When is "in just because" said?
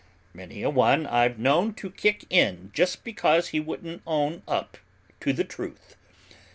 2.31-3.49